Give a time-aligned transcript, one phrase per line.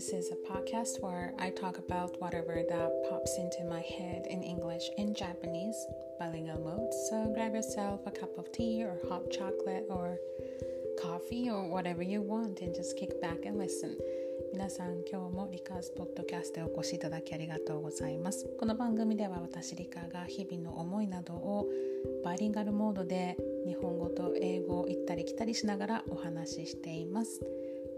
[0.00, 4.42] This is a podcast where I talk about whatever that pops into my head in
[4.42, 5.76] English and Japanese,
[6.18, 6.94] bilingual mode.
[7.10, 10.16] So grab yourself a cup of tea or hot chocolate or
[10.98, 13.98] coffee or whatever you want and just kick back and listen.
[14.54, 21.68] 皆さん今日もリカーズポッドキャストへお越しいただきありがとうございますこの番組では私リカが日々の思いなどを
[22.24, 27.40] バイリンガルモードで日本語と英語を行ったり来たりしながらお話ししています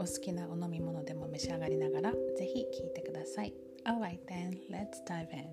[0.02, 5.46] お好きなお飲み物でも召し上がりながらぜひ聞いてください Alright then, let's dive in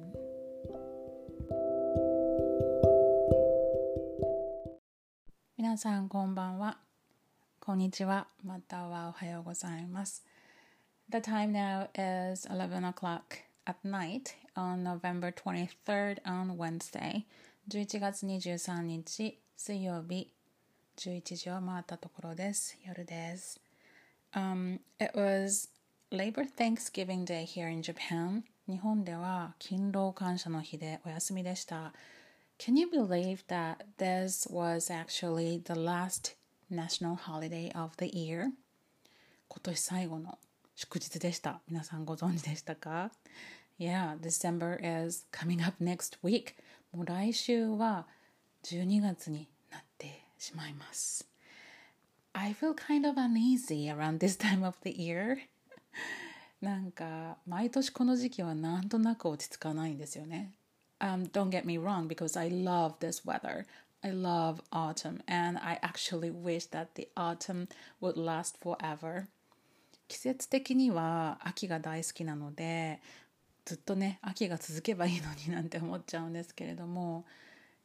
[5.56, 6.80] 皆さんこんばんは
[7.60, 10.26] こんにちはまたはおはようございます
[11.12, 11.88] The time now
[12.34, 13.22] is 11 o'clock
[13.68, 17.26] at night on November 23rd on Wednesday
[17.70, 20.34] 11月23日水曜日
[20.98, 23.69] 11時を回ったところです夜です
[24.35, 25.69] Um, it was
[26.11, 28.45] Labor Thanksgiving Day here in Japan.
[28.67, 31.93] 日本では勤労感謝の日でお休みでした。
[32.59, 36.37] Can you believe that this was actually the last
[36.71, 38.53] national holiday of the year?
[39.49, 40.39] 今年最後の
[40.75, 41.61] 祝日でした。
[41.69, 43.11] 皆さんご存知でしたか
[43.79, 46.55] ?Yeah, December is coming up next week.
[46.93, 48.07] もう来週は
[48.65, 51.29] 12月になってしまいます。
[52.42, 55.40] I feel kind of uneasy around this time of the year
[56.62, 60.54] なんか毎年この時期はなんとなく落ち着かないんですよね
[61.02, 63.66] um, Don't get me wrong because I love this weather
[64.02, 67.68] I love autumn and I actually wish that the autumn
[68.02, 69.26] would last forever
[70.08, 73.02] 季節的には秋が大好きなので
[73.66, 77.26] ずっとね秋が続けばいいのになんて思っちゃうんですけれども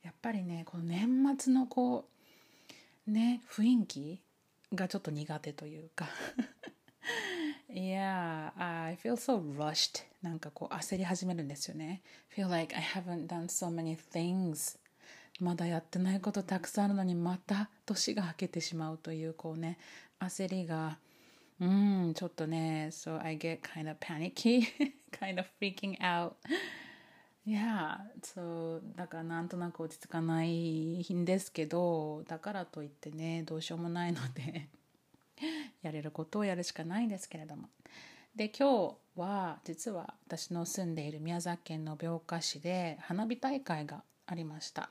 [0.05, 1.09] やっぱりねこの年
[1.39, 2.05] 末のこ
[3.09, 4.24] うね雰囲気
[4.77, 6.09] がちょっと苦手というか
[7.69, 10.05] Yeah, I feel so rushed.
[10.23, 12.03] なんかこう焦り始めるんですよね。
[12.37, 14.79] feel like I haven't done so many things.
[15.41, 19.79] まだやってないことたくさんあるのにまた年が明けてしまうというこうね
[20.21, 20.99] 焦りが
[21.61, 24.63] うんちょっとね so I get kind of panicky
[25.11, 26.35] kind of freaking out
[27.47, 34.69] Yeah, そうだからなんとなく落ち着かないんですけどだからといってねどうしようもないので
[35.83, 37.69] やれることをやるしかないんですけれども。
[38.35, 44.91] で今日は実は私の住んでいる宮崎県の病化市で花火大会がありました。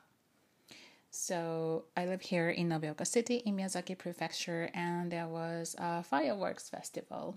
[1.12, 6.70] So I live here in Nobeoka City in Miyazaki Prefecture and there was a fireworks
[6.70, 7.34] festival.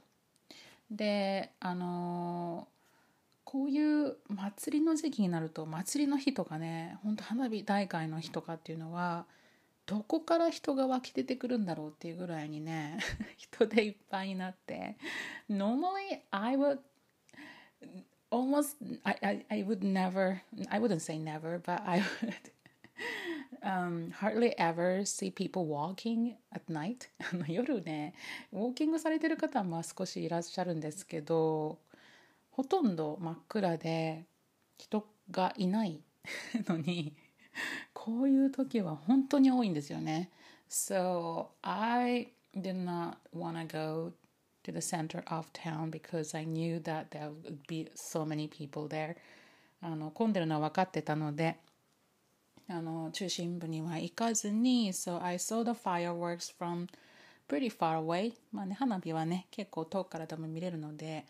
[0.90, 2.68] であの
[3.50, 9.26] こういう祭りの時期になると祭りの日とかねほんと花火大会の日とかっていうのは
[9.86, 13.00] どこから人が湧き出てくるんだろうっていうぐらいにね
[13.38, 14.98] 人でいっぱいになって
[15.50, 16.80] Normally I would
[18.30, 22.52] almost I, I, I would never I wouldn't say never but I would
[23.64, 27.08] um, hardly ever see people walking at night.
[27.48, 28.14] 夜ね
[28.52, 31.80] ウォーキングされてる方はまあ少しいらっしゃるんですけど
[32.58, 34.26] ほとんど真っ暗で
[34.80, 36.02] 人がいない
[36.68, 37.14] のに
[37.94, 40.32] こういう時は本当に多いんですよね。
[40.68, 44.12] So I did not want to go
[44.64, 48.88] to the center of town because I knew that there would be so many people
[48.88, 49.18] there.
[49.80, 51.58] あの混んでるのは分かってたので
[52.68, 56.88] あの中心部には行かずに So I saw the fireworks from
[57.48, 61.24] pretty far away まあね花火はね結構遠くからでも見れるので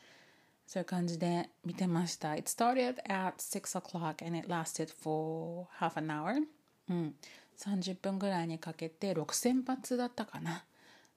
[0.67, 2.35] そういう感じで見てました。
[2.35, 6.45] It started at 6 o'clock and it lasted for half an hour.
[6.89, 7.15] うん。
[7.57, 10.65] 30分ぐらいにかけて6000発だったかな。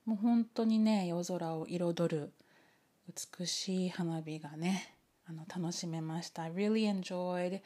[0.06, 2.32] もう本当にね、夜空を彩る
[3.38, 4.94] 美しい花火がね、
[5.26, 6.44] あの楽しめました。
[6.44, 7.60] I really enjoyed、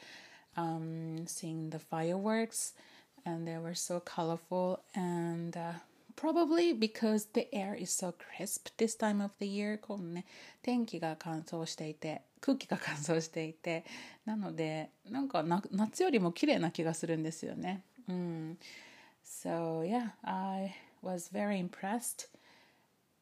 [0.57, 2.75] um, seeing the fireworks
[3.27, 5.75] and they were so colorful and、uh,
[6.17, 10.25] Probably because the air is so crisp this time of the year このね
[10.63, 13.85] 天気が乾燥していて空気が乾燥していて
[14.25, 18.59] なのでなんか夏よりも綺麗な気がするんですよねうん
[19.25, 22.29] So yeah I was very impressed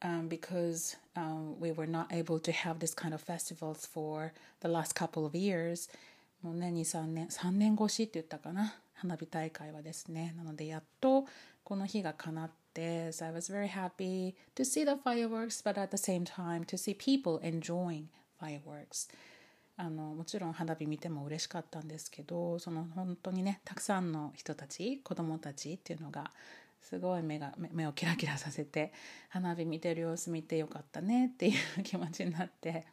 [0.02, 4.68] um, because um, we were not able to have this kind of festivals for the
[4.68, 5.88] last couple of years
[6.42, 11.24] もうね23年3年越しって言ったかな花火大会はですねなのでやっと
[11.64, 13.22] この日が叶って this.
[13.22, 16.94] I was very happy to see the fireworks, but at the same time to see
[16.94, 18.08] people enjoying
[18.40, 19.08] fireworks.
[19.76, 26.30] あのもちろん花火見ても嬉しかったんですけどその本当にねたくさんの人たち子供たちっていうのが
[26.80, 28.92] すごい目が目をキラキラさせて
[29.30, 32.84] 花火見てる様子見てよかったねっていう気持ちになって。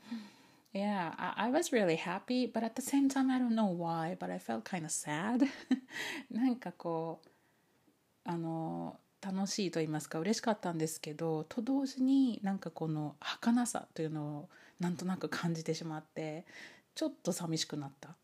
[0.71, 4.15] Yeah, I, I was really happy, but at the same time, I don't know why,
[4.19, 5.47] but I felt kind of sad.
[6.29, 7.29] なんかこう、
[8.23, 14.49] あの、楽しいと言いますか嬉しかったんですけどと同時になんかこの儚さというのを
[14.79, 16.45] なんとなく感じてしまって
[16.95, 18.15] ちょっと寂しくなった。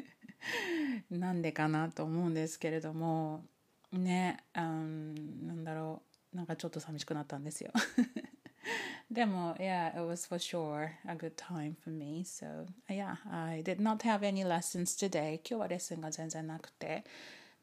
[1.10, 3.44] なんでかなと思うんですけれども
[3.92, 6.02] ね、うん、なんだろ
[6.32, 6.36] う。
[6.36, 7.72] なんかちょっと寂しくなったんですよ。
[9.10, 13.80] でも yeah it was for sure a good time for me so yeah I did
[13.80, 15.36] not have any lessons today.
[15.36, 17.04] 今日はレッスンが全然なくて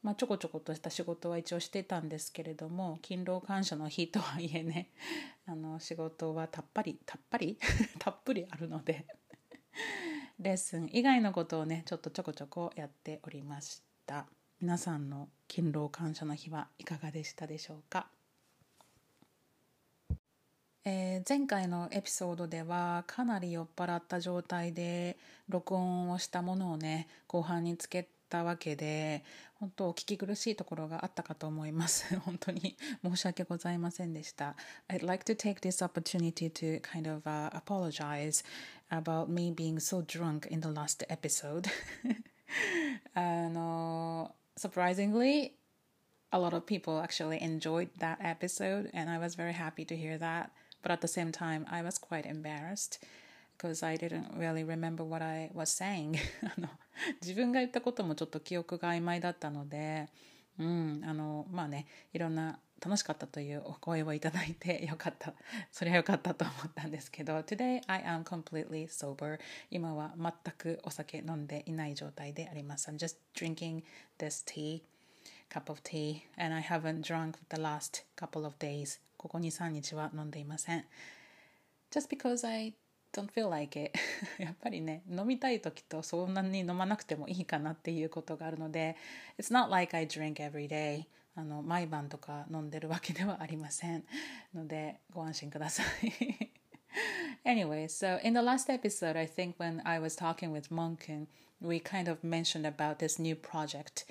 [0.04, 4.90] まあ、ちょこちょことした仕事は一応してたんですけれども勤労感謝の日とはいえね
[5.46, 7.58] あの仕事はたっぱりたっぱり
[7.98, 9.06] たっぷりあるので
[10.38, 14.26] レッスン以外のことをねちょっとちょこちょこやっておりました。
[14.60, 18.08] 皆さんの勤労感謝の日はいかがでしたでしょうか？
[20.84, 25.16] えー、前回のエピソードではかなり酔っ払った状態で
[25.48, 29.23] 録音をしたものをね後半につけたわけで
[29.55, 34.55] 本当お聞き苦しいところがあったかと思います本当に申し訳ございませんでした
[34.87, 38.43] I'd like to take this opportunity to kind of、uh, apologize
[38.89, 41.69] about me being so drunk in the last episode
[43.13, 45.51] あの surprisingly
[46.31, 50.17] a lot of people actually enjoyed that episode and I was very happy to hear
[50.19, 52.99] that but at the same time I was quite embarrassed
[53.56, 56.16] Because I didn't really remember what I was saying
[56.56, 56.68] あの
[57.20, 60.08] 自分が言ったこともちょっと記憶が曖昧だったので、
[60.58, 65.32] うん、あのまあねいろんな楽しかったというお声をいただいてよかった
[65.72, 69.38] それはよかったと思ったんですけど Today I am completely sober
[69.70, 73.82] 今は全くお酒飲んでいない状態であります I'm just drinking
[74.18, 74.82] this tea
[75.48, 80.84] cup of tea and I haven't drunk the last couple of days ここ2、3日は飲んでいません
[81.90, 82.74] Just because I
[83.14, 83.92] don't feel like it
[84.42, 88.96] やっぱりね飲みたい時とそんなに飲まなくてもいいかなっていうことがあるので
[89.38, 91.04] It's not like I drink every day
[91.36, 94.04] あの毎晩とか飲んでるわけではありません
[94.54, 96.50] のでご安心ください
[97.44, 101.26] Anyway, so in the last episode, I think when I was talking with Monkun,
[101.60, 104.04] we kind of mentioned about this new project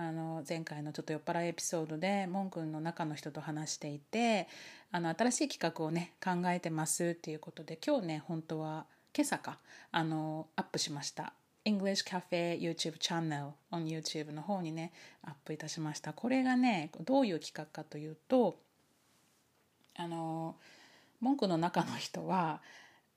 [0.00, 4.46] あの前回のちょっと酔っ払いエピソードでモン君の中の人と話していて
[4.92, 9.58] あの新しい企画をね考えてますっていうことで今日ね本当は今朝か
[9.90, 11.32] あのアップしました。
[11.64, 14.92] English Cafe YouTube Channel on YouTube の方にね
[15.24, 16.12] アップいたしました。
[16.12, 18.56] これがねどういう企画かというと
[19.96, 20.54] あの
[21.20, 22.60] 文句の中の人は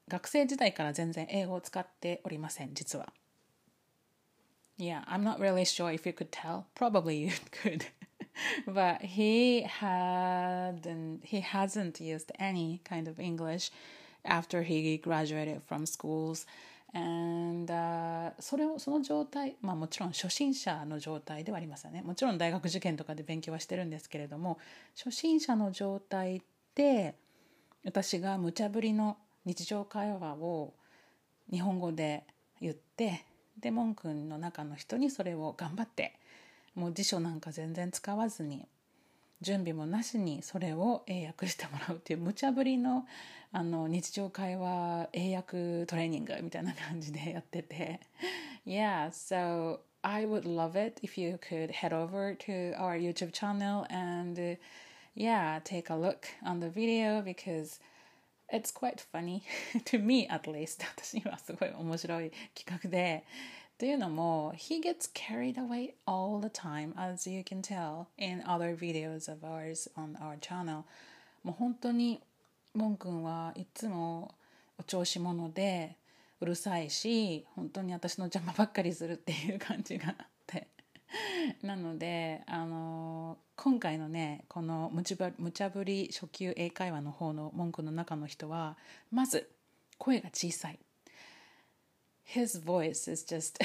[0.08, 3.14] 学生時代から全然英語を使っておりません実は。
[4.82, 6.66] Yeah, I'm not really sure if you could tell.
[6.74, 7.86] Probably you could.
[8.68, 13.70] but he hadn't he hasn't used any kind of English
[14.26, 16.48] after he graduated from schools.
[16.96, 24.58] And、uh, それをその状態まあもちろん初心者の状態ではありますよねもちろん大学受験とかで勉強はしてるんですけれども
[24.98, 26.42] 初心者の状態
[26.76, 27.16] で
[27.86, 30.74] 私が無茶ぶりの日常会話を
[31.50, 32.26] 日本語で
[32.60, 33.24] 言って
[33.62, 36.14] でモン君の中の人にそれを頑張って
[36.76, 38.68] もう辞書なんか全然使わずに
[39.42, 43.06] 準備もなしにそれを英訳してもらうっていう無茶ぶりの
[43.54, 48.00] あの日常会話英訳トレーニングみたいな感じでやってて
[48.66, 53.86] Yeah, so I would love it if you could head over to our YouTube channel
[53.90, 54.58] and
[55.16, 57.80] yeah, take a look on the video because
[58.52, 59.44] it's quite funny
[59.86, 63.26] to me at least 私にはすごい面白い企画で
[63.82, 69.44] というのも he gets carried away all the time as you can tell in other videos of
[69.44, 70.84] ours on our channel.
[71.44, 72.22] もう本当に
[72.76, 74.36] モン君はいつも
[74.78, 75.96] お調子者で
[76.42, 80.68] うるさいし本当に私の邪魔ばっかりするっていう感じがあって。
[81.66, 88.78] なのであの今回のねこの無茶無茶ぶり初級英会話の方の文句の中の人は
[89.10, 89.50] まず
[89.98, 90.78] 声が小さい。
[92.24, 93.62] His voice is just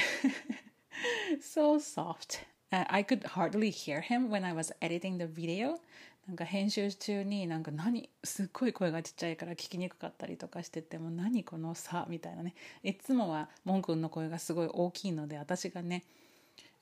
[1.41, 2.45] so soft.
[2.71, 5.79] I could hardly hear him when I was editing the video.
[6.27, 12.53] なんか編集中になんか何すっごい声がちっちゃいから聞きにくかったりとかしてても何この差みたいなね。
[12.83, 16.03] いつもはモン君の声がすごい大きいので私がね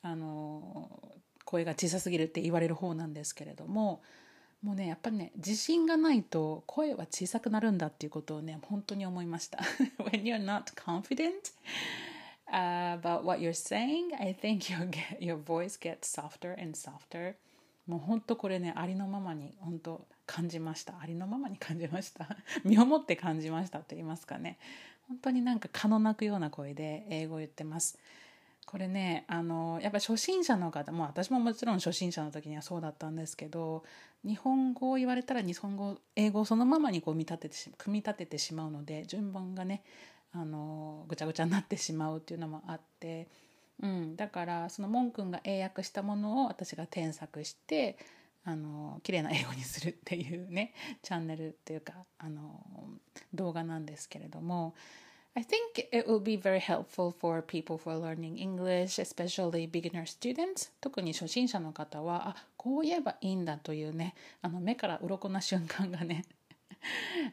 [0.01, 0.89] あの
[1.44, 4.01] 声が小さすぎるって言われる方なんですけれども
[4.65, 9.60] もうねやっぱりね自信がないと声は小さくなるんだっていうことをね本当に思いました。
[10.01, 11.53] When you're not confident
[12.51, 17.36] about what you're saying I think your, get, your voice gets softer and softer.
[17.86, 20.95] もう本当これねありのままに本当感じました。
[21.00, 22.27] ありのままに感じました。
[22.65, 24.57] 身をもって感じましたと言いますかね。
[25.07, 28.00] 本当になんか蚊の鳴くような声で英語を言ってます。
[28.65, 33.84] これねあのやっぱ初心者の方も私ももちろん初心者の時にはそうだったんですけど
[34.25, 39.84] 日本語を言われたら日本語英語をそのままにこう見立てて組み立ててしまうので順番がね
[40.34, 43.27] あのぐちゃぐちゃになってしまうっていうのもあって、
[43.81, 47.98] うん、だからそのモン君が英訳したものを私が添削して
[48.43, 52.62] あの綺麗な英語にするっていうねチャンネルっていうかあの
[53.34, 54.75] 動画なんですけれども
[55.37, 60.05] I think it will be very helpful for people who are learning English, especially beginner
[60.05, 60.71] students.
[60.81, 66.25] 特に初心者の方は、あ、こう言えばいいんだというね、あの目から鱗な瞬間がね、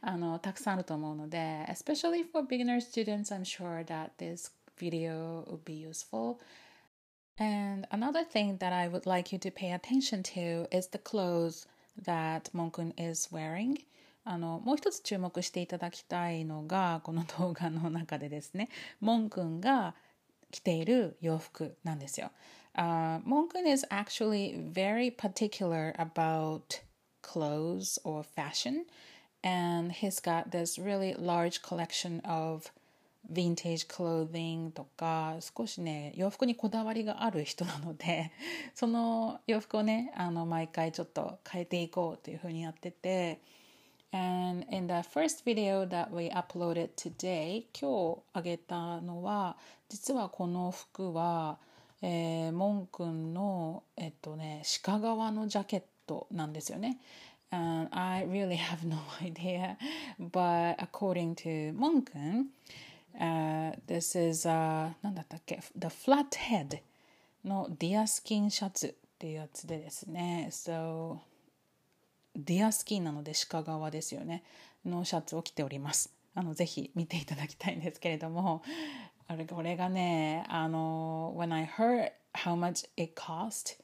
[0.02, 6.38] あのたくさんあると思うので、especially for beginner students, I'm sure that this video will be useful.
[7.40, 11.68] And another thing that I would like you to pay attention to is the clothes
[12.04, 13.80] that Monkun is wearing.
[14.25, 18.69] あのもう一つ注目していただきたいのがこの動画の中でですね
[19.01, 19.95] モン君が
[20.51, 22.31] 着ている洋服なんですよ。
[22.75, 26.81] Uh, Monkun is actually very particular about
[27.23, 28.87] clothes or fashion,
[29.45, 32.71] and he's got this really large collection of
[33.31, 38.33] vintage clothing とか少しね洋服にこだわりがある人なので
[38.75, 43.41] その洋服をねあの毎回ちょっと変えていこうというふうにやってて
[44.15, 49.57] And in the first video that we uploaded today 今日あげたのは
[49.89, 51.57] 実はこの服は、
[52.03, 56.99] えー、モン君のえっとね鹿革のジャケットなんですよね。
[57.51, 59.77] And I really have no idea,
[60.19, 62.47] but according to Monkun,
[63.21, 66.81] uh, this is、uh, 何だったっけ The Flat Head
[67.45, 70.49] のディアスキンシャツっていうやつでですね。
[70.51, 71.19] So
[72.37, 74.43] ディアスキーなので鹿革ですよね。
[74.85, 76.13] のシャツを着ております。
[76.35, 78.63] あのぜひ見ていただきたいんですけれども。
[79.29, 83.79] あれこれがねあの When I heard how much it cost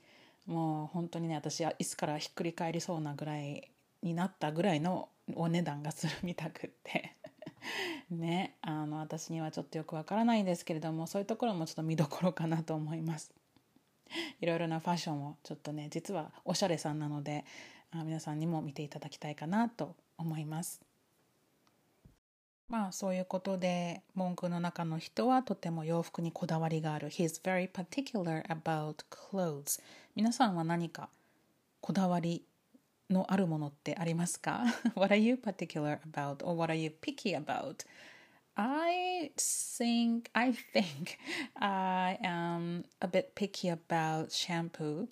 [0.46, 3.70] もう本当にね私はいつからひっくり返りそうなぐらい
[4.02, 7.14] になったぐらいのお値段がするみたくって。
[8.10, 13.32] ねあの私にはちょっとよくわからないんですけれどもそういうところもちょっと見どころかなと思います。
[14.40, 17.44] いろいろなファッションをちょっとね実はおしゃれさんなので
[17.94, 20.80] 皆さんにも見ていただきたいかなと思います。
[22.68, 27.08] まあそういうことで文句の中の人はとても洋服にこだわりがある。
[27.08, 29.80] He's very particular about clothes.
[30.14, 31.08] 皆さんは何か
[31.80, 32.44] こだわり
[33.08, 34.64] のあるものってありますか
[34.94, 37.86] ?What are you particular about or what are you picky about?
[38.54, 41.16] I think I think
[41.54, 45.08] I am a bit picky about shampoo.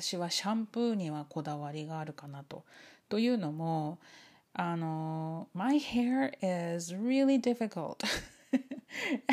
[0.00, 2.64] 私はシャンプーにはこだわりがあるかなと。
[3.10, 3.98] というのも、
[4.54, 6.32] あの、My hair
[6.76, 7.96] is really difficult.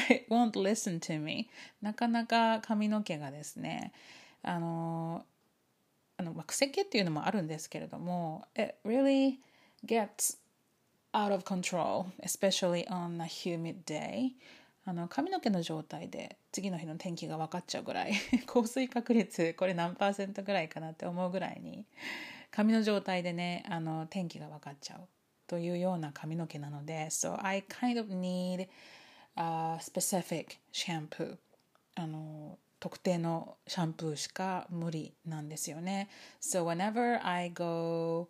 [0.10, 1.50] It won't listen to me.
[1.82, 3.94] なかなか髪の毛がですね、
[4.44, 5.26] あの、
[6.18, 9.38] あの、まあ、癖毛っていうのもあるんですけれども、It really
[9.86, 10.38] gets
[11.14, 14.34] out of control, especially on a humid day.
[14.90, 18.14] あの髪の毛の状態で次の日の天気が分かっちゃうぐらい
[18.48, 21.86] 降水確率これ何パーセントぐらいかなって思うぐらいに
[22.50, 25.08] 髪の状態でねあの天気が分かっちゃう
[25.46, 28.68] というような髪の毛なので So I kind of need
[29.36, 31.38] a specific shampoo.
[31.94, 36.10] あの特定のシャンプーしか無理なんですよね。
[36.42, 38.28] So whenever I go、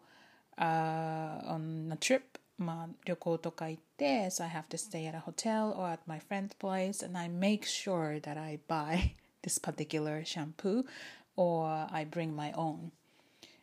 [0.57, 2.23] uh, on a trip
[2.59, 7.27] まあ、旅行とか行って、so I have to stay at a hotel or at my friend's place and I
[7.27, 10.85] make sure that I buy this particular shampoo
[11.35, 12.91] or I bring my own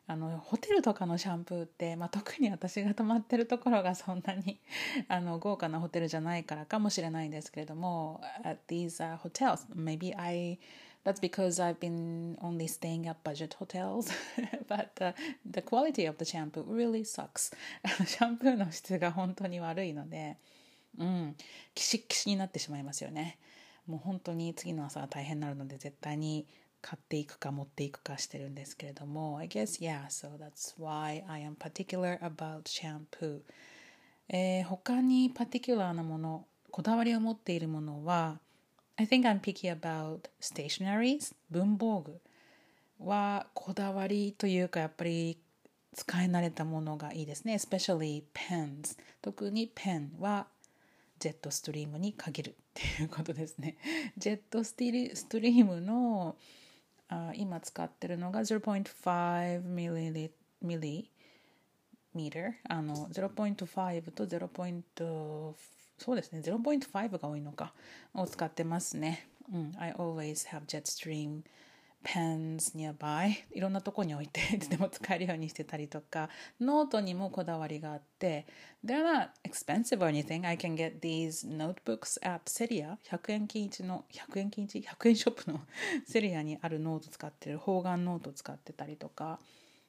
[0.09, 4.61] あのホテルとかのシャンプーって、まあ、特に私が泊まってるところがそんなに
[5.09, 10.61] あの豪華なホテルじゃないからかもしれないんですけれども at these、uh, hotels maybe I
[11.07, 14.11] That's because I've been only staying at budget hotels.
[14.67, 15.13] but uh,
[15.49, 17.55] the quality of the shampoo really sucks.
[18.05, 20.37] シャンプーの質が本当に悪いので、
[20.99, 21.37] うん、
[21.77, 23.39] キシッキシになってしまいますよね。
[23.87, 26.45] もう本当に次の朝は大変になるので絶対に
[26.83, 33.43] 買っていくか持っていくかしてるんですけれども I guess yeah so that's why I am particular about shampoo
[34.29, 38.41] えー、他にパティキュラーなものこだわりを持っているものは
[38.99, 41.35] I think I'm picky about stationaries.
[41.51, 42.21] 文房具
[42.99, 45.39] はこだわりというかやっぱり
[45.95, 48.99] 使い慣れたものがいいですね especially pens.
[49.21, 50.47] 特にペンは
[51.19, 53.77] ジェットストリームに限るっていうことですね
[54.19, 56.37] ジェットストリームの
[57.09, 60.31] あ今使ってるのが0.5ミリ
[60.63, 61.11] ミリ
[62.15, 63.55] ミーあの0.5
[64.11, 65.55] と0.5
[65.99, 67.73] そうですね0.5が多いのか
[68.15, 69.29] を使ってますね。
[69.53, 71.43] うん、I always have Jetstream
[72.07, 76.29] pens nearby いろんなとこに置いていつでも使えるようにしてたりとか
[76.61, 78.47] ノートにもこだわりがあって
[78.85, 85.61] They're not expensive or anything I can get these notebooks at Seria 100円均一の100円均一100円ショップの
[86.07, 89.41] セリアにあるノート使ってる方眼ノート使ってたりとか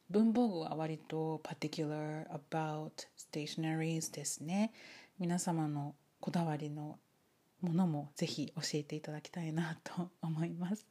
[0.10, 2.92] 文房具は割と particular about
[3.32, 4.72] stationeries ですね
[5.20, 7.00] 皆様のこだわりの
[7.62, 10.86] ものもぜひ教えていただきたいなと思います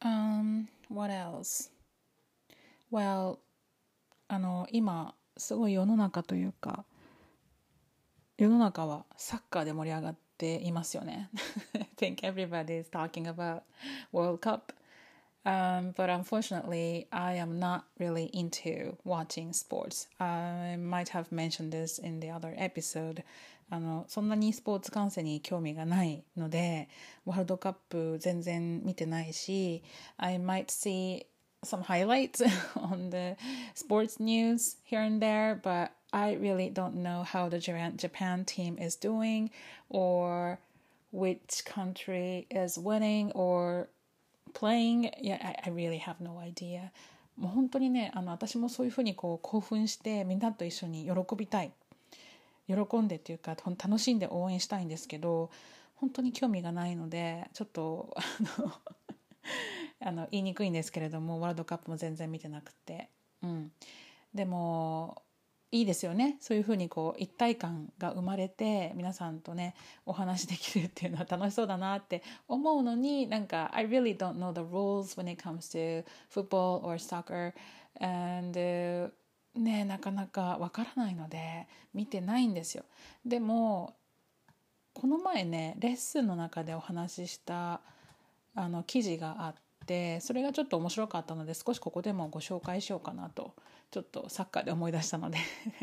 [0.00, 1.70] Um, what else?
[2.92, 3.38] Well,
[4.28, 6.84] あの今すごい世の中というか
[8.36, 11.28] 世の中はサッカーで盛り上がっていますよね。
[11.74, 13.62] I think everybody is talking about
[14.12, 14.72] World Cup.
[15.45, 20.07] Um, but unfortunately, I am not really into watching sports.
[20.19, 23.23] I might have mentioned this in the other episode.
[23.69, 26.89] あのそんなにスポーツ観戦に興味がないので
[27.25, 29.81] ワールドカップ全然見てないし
[30.17, 31.25] I might see
[31.63, 32.45] some highlights
[32.75, 33.35] on the
[33.73, 38.95] sports news here and there but I really don't know how the Japan team is
[38.95, 39.49] doing
[39.89, 40.59] or
[41.11, 43.87] which country is winning or
[44.48, 46.90] playing yeah I, I really have no idea.
[47.36, 51.72] もう本当にねあの私もそういうふうにこう興奮してみんなと一緒に喜びたい。
[52.68, 55.50] 喜んでっていうか楽しんで応援したいんですけど
[55.96, 58.72] 本当に興味がないのでちょっとあの
[60.00, 63.08] あの言いにくいんですけれどもワールドカップも全然見てなくて、
[63.42, 63.72] うん、
[64.34, 65.22] でも
[65.70, 66.38] いいですよね。
[66.40, 69.74] そういうふうにこう一体感が生まれて皆さんとね
[70.06, 77.52] お話できるっていうのは楽しそうだなって思うのになんか I really don't know the rules when it comes to football or soccer.
[78.00, 79.10] And、uh,
[79.58, 82.84] ねなかなかわからないので見てないんですよ。
[83.26, 83.94] でも
[84.94, 87.80] この前ねレッスンの中でお話しした
[88.54, 89.54] あの記事があっ
[89.88, 93.54] てそれがちょっと面白かったので少しここでもご紹介しようかなと
[93.90, 95.38] ちょっとサッカーで思い出したので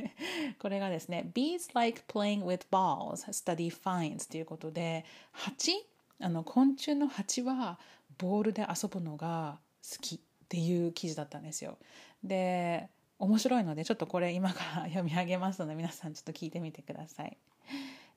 [0.62, 5.74] これがですね Bees like playing with balls study finds ということで蜂？
[6.22, 7.80] あの昆虫の蜂は
[8.18, 11.78] ボールで遊ぶのが好きっていう記事だったんですよ
[12.24, 12.88] で
[13.20, 17.38] 面白いのでちょっとこれ今から読み上げますので皆さんちょっと聞いてみてください。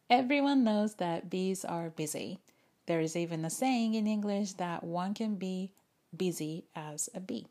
[0.08, 2.38] Everyone knows that bees are busy.
[2.88, 5.72] There is even a saying in English that one can be
[6.16, 7.46] busy as a bee.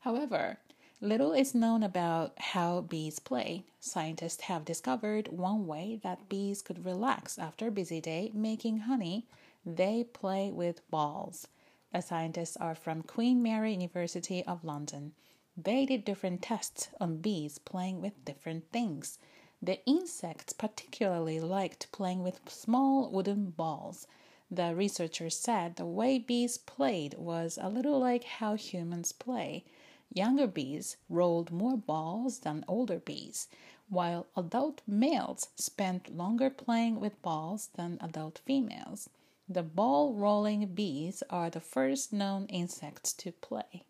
[0.00, 0.58] However,
[1.00, 3.62] little is known about how bees play.
[3.78, 9.28] Scientists have discovered one way that bees could relax after a busy day making honey.
[9.64, 11.46] They play with balls.
[11.92, 15.12] The scientists are from Queen Mary University of London.
[15.56, 19.20] They did different tests on bees playing with different things.
[19.62, 24.08] The insects particularly liked playing with small wooden balls.
[24.50, 29.64] The researchers said the way bees played was a little like how humans play.
[30.12, 33.46] Younger bees rolled more balls than older bees,
[33.88, 39.08] while adult males spent longer playing with balls than adult females.
[39.48, 43.84] The ball rolling bees are the first known insects to play.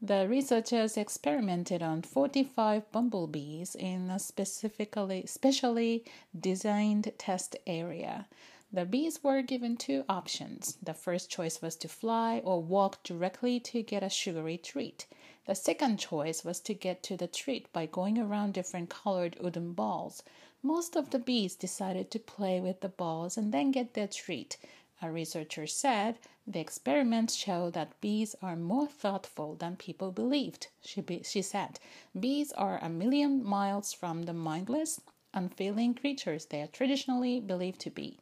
[0.00, 6.04] The researchers experimented on 45 bumblebees in a specifically specially
[6.38, 8.26] designed test area.
[8.72, 10.76] The bees were given two options.
[10.82, 15.06] The first choice was to fly or walk directly to get a sugary treat.
[15.46, 19.72] The second choice was to get to the treat by going around different colored wooden
[19.72, 20.24] balls.
[20.64, 24.56] Most of the bees decided to play with the balls and then get their treat.
[25.00, 30.66] A researcher said the experiments show that bees are more thoughtful than people believed.
[30.80, 31.78] She, be, she said,
[32.18, 35.00] Bees are a million miles from the mindless,
[35.32, 38.18] unfeeling creatures they are traditionally believed to be.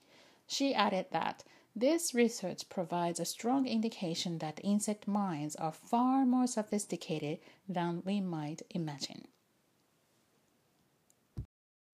[0.46, 1.44] She added that
[1.76, 8.20] this research provides a strong indication that insect minds are far more sophisticated than we
[8.20, 9.28] might imagine.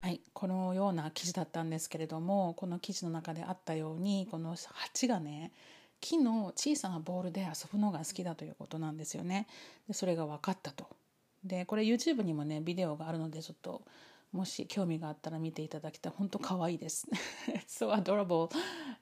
[0.03, 5.53] はい、このような記事だったんですけれどもこの記事の中であったようにこの蜂がね
[6.01, 9.47] 木の小さなボールで遊ぶのが好きだということなんですよね。
[9.87, 10.87] でそれが分かったと。
[11.45, 13.83] でこれ YouTube にもねビデオがあるのでちょっと
[14.33, 16.13] もし興味があったら見ていただきたい。
[16.17, 17.07] 本当可愛いです。
[17.67, 18.51] so adorable、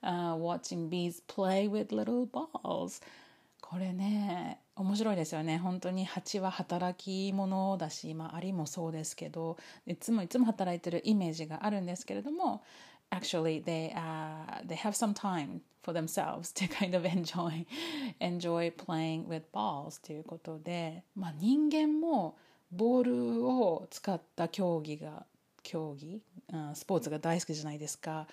[0.02, 3.02] uh, watching bees play with little balls.
[3.60, 12.62] これね面白いですよね本当に蜂は働き者だし、まあ、アリもそうですけどいつもいつも働いてるイメージがあるんですけれども
[13.10, 17.66] actually they uh, they have some time for themselves to kind of enjoy
[18.20, 22.36] enjoy playing with balls ということで、まあ、人間も
[22.70, 25.24] ボールを使った競技が
[25.62, 26.20] 競技、
[26.52, 28.26] うん、スポーツが大好きじゃないですか。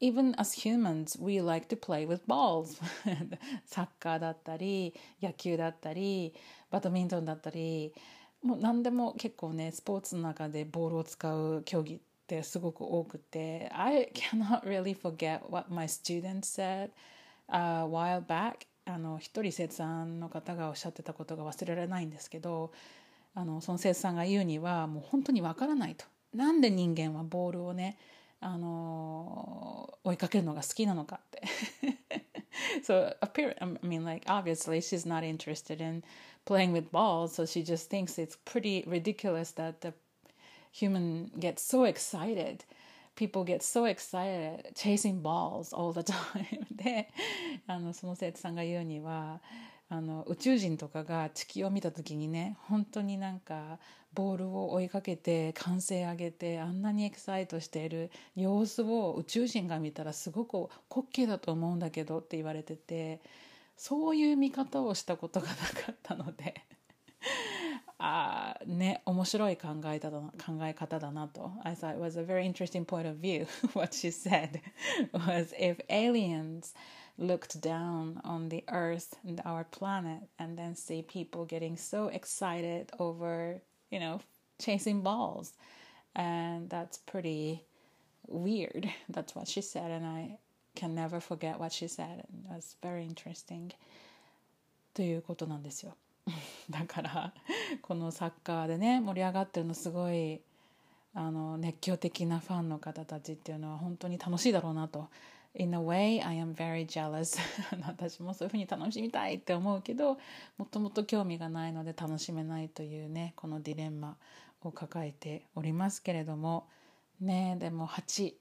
[0.00, 2.80] Even as humans, we like to play with balls.
[3.64, 6.34] サッカーだったり、野球だったり、
[6.70, 7.94] バドミントンだったり、
[8.42, 16.90] もう何でも結構ね、スポーツの中でボールを使う競技ってすごく多くて、I cannot really forget what my students said
[17.48, 18.66] a while back.
[18.84, 22.72] あの、一人生徒さんの方がおっしゃってたことが忘れられないんですけど、
[23.34, 26.04] あの、その生徒さんが言うには、もう本当にわからないと。
[26.32, 27.98] なんで人間はボールをね、
[28.44, 31.42] あの追いかけるのが好きなのかって
[32.86, 36.04] so appear I mean like obviously she's not interested in
[36.44, 39.94] playing with balls so she just thinks it's pretty ridiculous that the
[40.70, 42.64] human gets so excited
[43.16, 47.08] people get so excited chasing balls all the time で
[47.66, 49.40] あのその生徒さんが言うには
[49.88, 53.78] あの宇宙人とかが地球を見た時にね本当になんか
[54.14, 60.54] ボールを追いかけて歓声上げてあんなにエキサイトしている様子を宇宙人が見たらすごく
[60.90, 63.20] 滑稽だと思うんだけどって言われてて
[63.76, 66.54] そういう見方をしたことがなかったので
[67.98, 71.52] あね面白い考え方考え方だなと。
[71.62, 74.60] I thought it was a very interesting point of view what she said
[75.12, 76.74] was if aliens
[77.17, 82.91] looked down on the earth and our planet and then see people getting so excited
[82.97, 84.19] over you know,
[84.59, 85.53] chasing balls.
[86.15, 87.63] And that's pretty
[88.27, 88.89] weird.
[89.09, 89.91] That's what she said.
[89.91, 90.37] And I
[90.75, 92.25] can never forget what she said.
[92.31, 93.71] And that's very interesting.
[94.93, 95.95] ということなんですよ。
[96.69, 97.33] だから
[97.81, 100.41] このサッカーでね盛り上がってるのすごい
[101.15, 105.07] あの熱狂的なファンの方たちっていうのは本当に楽しいだろうなと
[105.54, 107.38] in a way I am very jealous
[107.86, 110.18] 私もそういうふうに楽しみたいって思うけど
[110.58, 114.16] もともと興味がないので楽しめないというねこのディレンマ
[114.62, 116.66] を抱えておりますけれども
[117.20, 118.34] ねでも8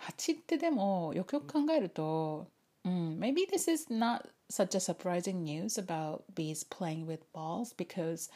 [0.00, 2.46] 8ってでもよくよく考えると、
[2.84, 8.30] うん、maybe this is not such a surprising news about bees playing with balls because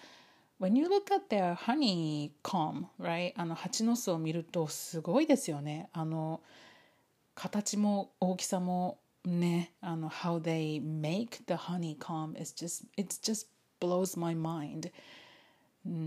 [0.59, 3.33] when you look at their honeycomb, right?
[3.37, 5.89] あの蜂の巣を見るとすごいですよね。
[5.93, 6.41] あの
[7.35, 13.47] 形も大きさもねあの how they make the honeycomb is just it's just
[13.81, 14.91] blows my mind.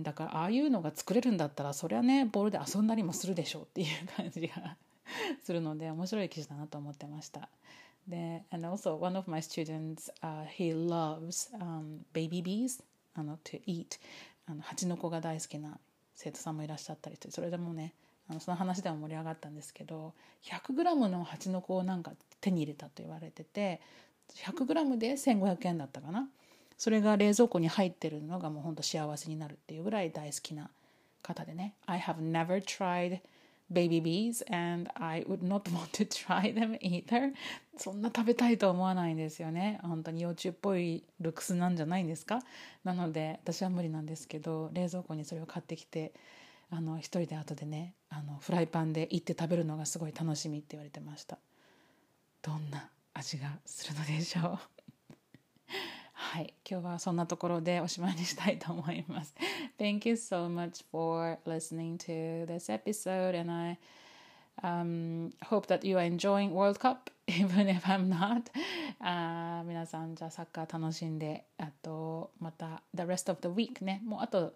[0.03, 4.77] だからああいうのが作れるんだったらそりゃねボールで遊んだりもするでしょうっていう感じが
[5.43, 7.49] するので面白い記事だなと思ってました。
[8.07, 12.81] で and also one of my students、uh, he loves、um, baby bees
[13.15, 13.99] あの to eat.
[14.47, 15.79] あの蜂の子が大好きな
[16.15, 17.93] 生徒さんもいらっしゃったりしてそれでもね
[18.29, 23.81] あのその話でも盛り上がったんですけど 100g の蜂の子をなんか手に入れたと言われてて
[24.35, 26.27] 100g で1500円だったかな？
[26.77, 30.69] それが冷蔵庫に入ってるのがもうほんと幸せになるっていうぐらい大好きな
[31.21, 31.73] 方でね。
[31.85, 33.19] I have never tried
[33.71, 37.33] baby bees and I would not want to try them either
[37.77, 39.79] そんな食べたいと思わないんですよね。
[39.83, 42.39] 本当に幼虫っぽいルックスなんじゃないんですか？
[42.83, 46.11] なので私は無理なんですけど冷蔵庫にそれを買ってきて
[46.75, 51.37] あの一人で後でねあのフライパンで行って食べるのがすごい楽しみって言われてました
[52.41, 54.59] どんな味がするのでしょう
[56.11, 59.33] はい今日はそんなところでおしまいにしたいと思います
[59.79, 63.77] Thank you so much for listening to this episode and I
[64.61, 68.51] um, hope that you are enjoying World Cup even if I'm not
[68.99, 74.53] あ皆さんじゃあサッカー楽しんであとまた the rest of the week ねもうあと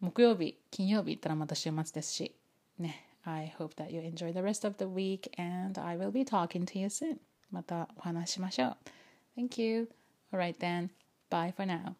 [0.00, 2.34] 木曜日、金曜日行ったらまた週末ですし、
[2.78, 3.06] ね。
[3.24, 6.78] I hope that you enjoy the rest of the week and I will be talking to
[6.78, 7.18] you soon.
[7.50, 8.76] またお話ししましょう。
[9.36, 9.90] Thank you.
[10.32, 10.90] Alright then.
[11.30, 11.94] Bye for now.